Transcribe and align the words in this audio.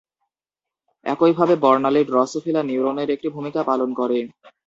একইভাবে, 1.05 1.53
বর্ণালী 1.63 2.01
"ড্রসোফিলা" 2.05 2.61
নিউরনে 2.63 3.03
একটি 3.07 3.27
ভূমিকা 3.35 3.61
পালন 3.69 3.89
করে। 3.99 4.17